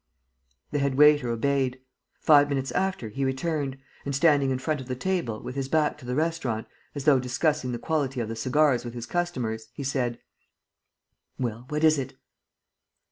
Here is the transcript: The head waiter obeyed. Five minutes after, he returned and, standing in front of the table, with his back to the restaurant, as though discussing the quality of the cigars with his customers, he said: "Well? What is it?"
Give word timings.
The 0.71 0.79
head 0.79 0.95
waiter 0.95 1.29
obeyed. 1.29 1.79
Five 2.19 2.49
minutes 2.49 2.71
after, 2.71 3.09
he 3.09 3.23
returned 3.23 3.77
and, 4.03 4.15
standing 4.15 4.49
in 4.49 4.57
front 4.57 4.81
of 4.81 4.87
the 4.87 4.95
table, 4.95 5.43
with 5.43 5.53
his 5.53 5.69
back 5.69 5.95
to 5.99 6.05
the 6.07 6.15
restaurant, 6.15 6.65
as 6.95 7.03
though 7.05 7.19
discussing 7.19 7.71
the 7.71 7.77
quality 7.77 8.19
of 8.19 8.27
the 8.27 8.35
cigars 8.35 8.83
with 8.83 8.95
his 8.95 9.05
customers, 9.05 9.67
he 9.75 9.83
said: 9.83 10.17
"Well? 11.37 11.65
What 11.69 11.83
is 11.83 11.99
it?" 11.99 12.17